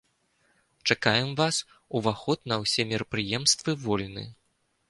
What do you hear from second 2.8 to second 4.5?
мерапрыемствы вольны!